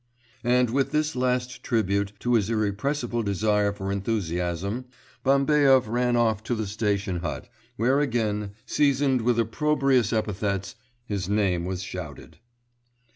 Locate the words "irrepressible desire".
2.49-3.71